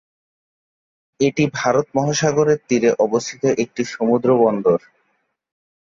এটি 1.19 1.43
ভারত 1.53 1.85
মহাসাগরের 1.95 2.59
তীরে 2.67 2.89
অবস্থিত 3.05 3.43
একটি 3.63 3.83
সমুদ্র 3.93 4.29
বন্দর। 4.43 4.79